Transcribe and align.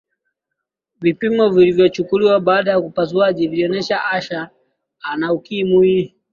vipimo 1.01 1.49
vilivyochukuliwa 1.49 2.39
baada 2.39 2.71
ya 2.71 2.79
upasuaji 2.79 3.47
vilionesha 3.47 4.05
ashe 4.05 4.45
ana 5.01 5.33
ukimwi 5.33 6.15